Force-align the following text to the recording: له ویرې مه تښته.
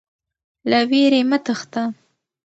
له 0.69 0.79
ویرې 0.89 1.21
مه 1.29 1.37
تښته. 1.45 1.83